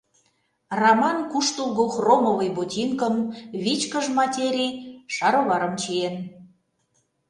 Раман 0.79 1.17
куштылго 1.31 1.85
хромовый 1.95 2.49
ботинкым, 2.57 3.15
вичкыж 3.63 4.05
материй 4.17 4.71
шароварым 5.15 5.73
чиен. 5.81 6.15